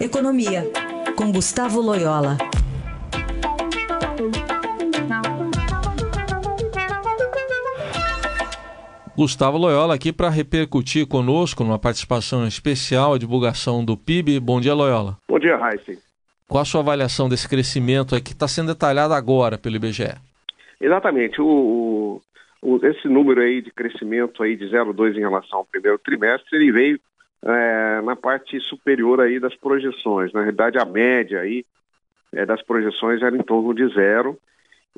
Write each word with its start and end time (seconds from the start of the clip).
Economia, 0.00 0.62
com 1.14 1.30
Gustavo 1.30 1.78
Loyola. 1.78 2.38
Gustavo 9.14 9.58
Loyola 9.58 9.94
aqui 9.94 10.10
para 10.10 10.30
repercutir 10.30 11.06
conosco 11.06 11.62
numa 11.62 11.78
participação 11.78 12.46
especial 12.46 13.12
a 13.12 13.18
divulgação 13.18 13.84
do 13.84 13.94
PIB. 13.94 14.40
Bom 14.40 14.58
dia, 14.58 14.72
Loyola. 14.72 15.18
Bom 15.28 15.38
dia, 15.38 15.60
Heisen. 15.60 15.98
Qual 16.48 16.62
a 16.62 16.64
sua 16.64 16.80
avaliação 16.80 17.28
desse 17.28 17.46
crescimento 17.46 18.18
que 18.22 18.32
está 18.32 18.48
sendo 18.48 18.68
detalhado 18.68 19.12
agora 19.12 19.58
pelo 19.58 19.76
IBGE? 19.76 20.14
Exatamente. 20.80 21.42
O, 21.42 22.22
o, 22.62 22.80
esse 22.86 23.06
número 23.06 23.42
aí 23.42 23.60
de 23.60 23.70
crescimento 23.70 24.42
aí 24.42 24.56
de 24.56 24.64
0,2 24.64 25.14
em 25.14 25.20
relação 25.20 25.58
ao 25.58 25.66
primeiro 25.66 25.98
trimestre, 25.98 26.56
ele 26.56 26.72
veio 26.72 27.00
é, 27.44 28.00
na 28.02 28.16
parte 28.16 28.60
superior 28.60 29.20
aí 29.20 29.40
das 29.40 29.54
projeções. 29.56 30.32
Na 30.32 30.40
realidade, 30.40 30.78
a 30.78 30.84
média 30.84 31.40
aí 31.40 31.64
é, 32.32 32.44
das 32.44 32.62
projeções 32.62 33.22
era 33.22 33.36
em 33.36 33.42
torno 33.42 33.74
de 33.74 33.88
zero. 33.94 34.38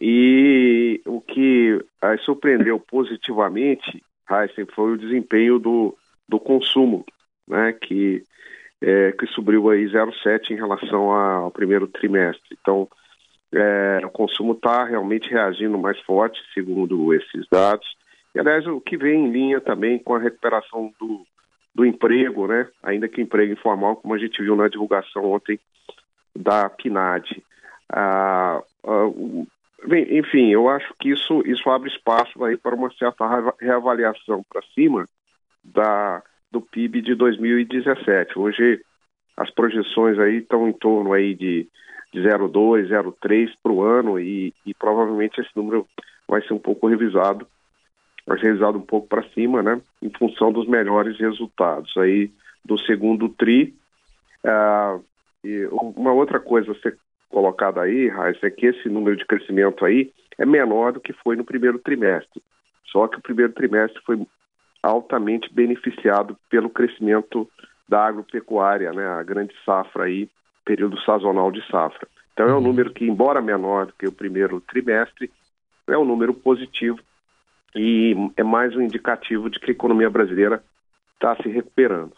E 0.00 1.00
o 1.06 1.20
que 1.20 1.78
aí, 2.00 2.18
surpreendeu 2.18 2.80
positivamente, 2.80 4.02
Heisen, 4.30 4.66
foi 4.74 4.92
o 4.92 4.98
desempenho 4.98 5.58
do, 5.58 5.96
do 6.28 6.40
consumo, 6.40 7.04
né, 7.46 7.72
que, 7.74 8.24
é, 8.80 9.12
que 9.12 9.26
subiu 9.26 9.70
aí 9.70 9.84
0,7 9.84 10.50
em 10.50 10.56
relação 10.56 11.10
ao 11.10 11.50
primeiro 11.50 11.86
trimestre. 11.86 12.56
Então, 12.60 12.88
é, 13.52 14.00
o 14.04 14.10
consumo 14.10 14.52
está 14.54 14.84
realmente 14.84 15.30
reagindo 15.30 15.78
mais 15.78 16.00
forte, 16.00 16.40
segundo 16.54 17.12
esses 17.12 17.46
dados. 17.50 17.86
E, 18.34 18.40
aliás, 18.40 18.66
o 18.66 18.80
que 18.80 18.96
vem 18.96 19.26
em 19.26 19.30
linha 19.30 19.60
também 19.60 19.98
com 19.98 20.14
a 20.14 20.18
recuperação 20.18 20.92
do, 20.98 21.26
do 21.74 21.84
emprego, 21.84 22.46
né? 22.46 22.68
ainda 22.82 23.08
que 23.08 23.20
emprego 23.20 23.52
informal, 23.52 23.96
como 23.96 24.14
a 24.14 24.18
gente 24.18 24.42
viu 24.42 24.56
na 24.56 24.68
divulgação 24.68 25.24
ontem 25.24 25.58
da 26.34 26.68
PNAD. 26.68 27.42
Ah, 27.90 28.62
ah, 28.84 29.10
enfim, 30.10 30.50
eu 30.50 30.68
acho 30.68 30.94
que 31.00 31.10
isso, 31.10 31.42
isso 31.46 31.68
abre 31.70 31.90
espaço 31.90 32.44
aí 32.44 32.56
para 32.56 32.74
uma 32.74 32.90
certa 32.92 33.24
reavaliação 33.60 34.44
para 34.48 34.62
cima 34.74 35.06
da, 35.64 36.22
do 36.50 36.60
PIB 36.60 37.02
de 37.02 37.14
2017. 37.14 38.38
Hoje 38.38 38.80
as 39.36 39.50
projeções 39.50 40.18
aí 40.18 40.38
estão 40.38 40.68
em 40.68 40.72
torno 40.72 41.12
aí 41.12 41.34
de 41.34 41.68
de 42.12 42.20
0,2, 42.20 42.88
0,3 42.88 43.50
para 43.62 43.72
o 43.72 43.82
ano 43.82 44.20
e, 44.20 44.52
e, 44.66 44.74
provavelmente 44.74 45.40
esse 45.40 45.50
número 45.56 45.88
vai 46.28 46.42
ser 46.42 46.52
um 46.52 46.58
pouco 46.58 46.86
revisado, 46.86 47.46
revisado 48.28 48.78
um 48.78 48.82
pouco 48.82 49.08
para 49.08 49.28
cima, 49.30 49.62
né, 49.62 49.80
em 50.00 50.10
função 50.10 50.52
dos 50.52 50.66
melhores 50.66 51.18
resultados 51.18 51.96
aí 51.96 52.30
do 52.64 52.78
segundo 52.78 53.28
tri. 53.28 53.74
Uh, 54.44 55.04
e 55.44 55.66
uma 55.70 56.12
outra 56.12 56.38
coisa 56.38 56.72
a 56.72 56.74
ser 56.76 56.96
colocada 57.28 57.80
aí, 57.80 58.08
Raíssa, 58.08 58.46
é 58.46 58.50
que 58.50 58.66
esse 58.66 58.88
número 58.88 59.16
de 59.16 59.26
crescimento 59.26 59.84
aí 59.84 60.12
é 60.38 60.46
menor 60.46 60.92
do 60.92 61.00
que 61.00 61.12
foi 61.12 61.34
no 61.36 61.44
primeiro 61.44 61.78
trimestre. 61.78 62.42
Só 62.90 63.08
que 63.08 63.18
o 63.18 63.22
primeiro 63.22 63.52
trimestre 63.52 64.00
foi 64.04 64.24
altamente 64.82 65.52
beneficiado 65.52 66.36
pelo 66.50 66.70
crescimento 66.70 67.48
da 67.88 68.06
agropecuária, 68.06 68.92
né, 68.92 69.06
a 69.06 69.22
grande 69.22 69.54
safra 69.64 70.04
aí 70.04 70.28
período 70.64 71.00
sazonal 71.00 71.50
de 71.50 71.64
safra. 71.68 72.06
Então 72.32 72.46
é 72.46 72.52
um 72.52 72.56
uhum. 72.56 72.62
número 72.62 72.92
que, 72.92 73.04
embora 73.04 73.42
menor 73.42 73.86
do 73.86 73.92
que 73.92 74.06
o 74.06 74.12
primeiro 74.12 74.60
trimestre, 74.60 75.30
é 75.88 75.98
um 75.98 76.04
número 76.04 76.32
positivo 76.32 76.98
e 77.74 78.14
é 78.36 78.42
mais 78.42 78.74
um 78.76 78.82
indicativo 78.82 79.48
de 79.48 79.58
que 79.58 79.70
a 79.70 79.74
economia 79.74 80.10
brasileira 80.10 80.62
está 81.14 81.36
se 81.36 81.48
recuperando. 81.48 82.12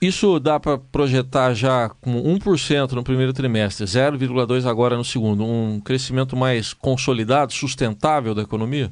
Isso 0.00 0.38
dá 0.38 0.60
para 0.60 0.76
projetar 0.76 1.54
já 1.54 1.88
com 1.88 2.10
1% 2.10 2.92
no 2.92 3.02
primeiro 3.02 3.32
trimestre, 3.32 3.86
0,2% 3.86 4.68
agora 4.68 4.96
no 4.96 5.04
segundo, 5.04 5.42
um 5.44 5.80
crescimento 5.80 6.36
mais 6.36 6.74
consolidado, 6.74 7.52
sustentável 7.52 8.34
da 8.34 8.42
economia? 8.42 8.90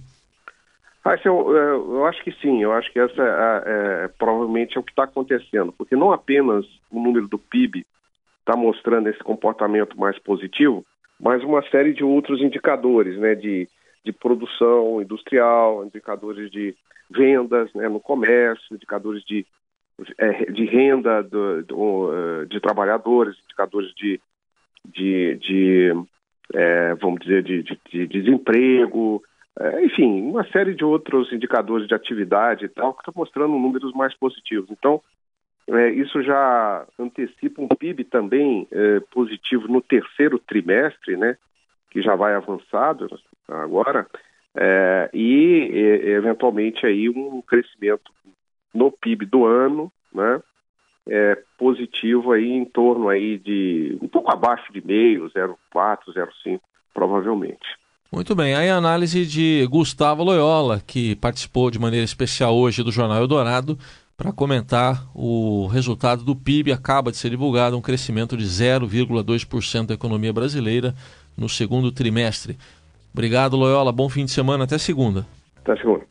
Ah, 1.05 1.19
eu, 1.23 1.57
é, 1.57 1.73
eu, 1.73 2.07
acho 2.07 2.25
que 2.25 2.33
sim, 2.41 2.63
eu 2.63 2.73
acho 2.73 2.91
que 2.91 2.99
essa 2.99 3.23
é, 3.23 4.05
é, 4.05 4.09
provavelmente 4.19 4.79
é 4.79 4.81
o 4.81 4.83
que 4.83 4.93
está 4.93 5.05
acontecendo, 5.05 5.71
porque 5.77 5.95
não 5.95 6.11
apenas 6.11 6.65
o 6.91 6.99
número 6.99 7.29
do 7.29 7.39
PIB 7.39 7.85
está 8.39 8.57
mostrando 8.57 9.11
esse 9.11 9.23
comportamento 9.23 10.01
mais 10.01 10.19
positivo, 10.19 10.83
mas 11.21 11.45
uma 11.45 11.63
série 11.69 11.93
de 11.93 12.03
outros 12.03 12.41
indicadores, 12.41 13.19
né, 13.19 13.35
de, 13.35 13.69
de 14.05 14.13
produção 14.13 15.01
industrial, 15.01 15.85
indicadores 15.85 16.51
de 16.51 16.75
vendas 17.11 17.73
né, 17.75 17.89
no 17.89 18.01
comércio, 18.01 18.75
indicadores 18.75 19.25
de, 19.25 19.47
é, 20.19 20.51
de 20.51 20.65
renda 20.65 21.23
do, 21.23 21.63
do, 21.63 22.11
eh, 22.13 22.45
de 22.47 22.61
trabalhadores, 22.61 23.37
indicadores 23.45 23.95
de, 23.95 24.21
de, 24.85 25.37
de 25.37 26.05
é, 26.53 26.95
vamos 26.95 27.21
dizer, 27.21 27.43
de, 27.43 27.63
de, 27.63 27.79
de 27.91 28.07
desemprego, 28.07 29.23
é, 29.59 29.85
enfim, 29.85 30.23
uma 30.23 30.45
série 30.51 30.75
de 30.75 30.85
outros 30.85 31.33
indicadores 31.33 31.87
de 31.87 31.95
atividade 31.95 32.65
e 32.65 32.69
tal, 32.69 32.93
que 32.93 33.01
estão 33.01 33.15
mostrando 33.17 33.53
números 33.53 33.93
mais 33.95 34.13
positivos. 34.15 34.69
Então, 34.71 35.01
é, 35.69 35.91
isso 35.91 36.23
já 36.23 36.87
antecipa 36.99 37.63
um 37.63 37.69
PIB 37.69 38.05
também 38.05 38.67
é, 38.71 39.01
positivo 39.13 39.69
no 39.69 39.81
terceiro 39.81 40.39
trimestre, 40.39 41.17
né, 41.17 41.37
que 41.95 42.03
já 42.03 42.17
vai 42.17 42.35
avançado 42.35 43.09
agora, 43.49 44.05
é, 44.57 45.11
e, 45.15 45.71
e, 45.73 46.11
eventualmente 46.11 46.85
aí 46.85 47.09
um 47.09 47.41
crescimento 47.41 48.13
no 48.75 48.91
PIB 48.91 49.27
do 49.27 49.47
ano, 49.47 49.93
né, 50.13 50.43
é, 51.09 51.39
positivo 51.57 52.33
aí 52.33 52.51
em 52.51 52.65
torno 52.65 53.09
aí 53.09 53.39
de 53.39 53.97
um 54.03 54.09
pouco 54.09 54.33
abaixo 54.33 54.73
de 54.73 54.85
meio, 54.85 55.31
0,4, 55.31 56.13
0,5, 56.13 56.61
provavelmente. 56.93 57.79
Muito 58.11 58.35
bem, 58.35 58.57
aí 58.57 58.69
a 58.69 58.77
análise 58.77 59.25
de 59.25 59.65
Gustavo 59.71 60.25
Loyola, 60.25 60.81
que 60.85 61.15
participou 61.17 61.71
de 61.71 61.79
maneira 61.79 62.05
especial 62.05 62.57
hoje 62.57 62.83
do 62.83 62.91
Jornal 62.91 63.19
Eldorado, 63.19 63.79
para 64.17 64.33
comentar 64.33 65.05
o 65.15 65.67
resultado 65.67 66.25
do 66.25 66.37
PIB. 66.37 66.73
Acaba 66.73 67.11
de 67.11 67.17
ser 67.17 67.31
divulgado 67.31 67.77
um 67.77 67.81
crescimento 67.81 68.37
de 68.37 68.45
0,2% 68.45 69.87
da 69.87 69.95
economia 69.95 70.33
brasileira 70.33 70.95
no 71.37 71.49
segundo 71.49 71.93
trimestre. 71.93 72.57
Obrigado, 73.13 73.57
Loyola. 73.57 73.93
Bom 73.93 74.09
fim 74.09 74.25
de 74.25 74.31
semana. 74.31 74.65
Até 74.65 74.79
segunda. 74.79 75.27
Até 75.57 75.77
segunda. 75.77 76.05